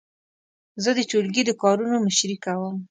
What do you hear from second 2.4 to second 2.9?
کوم.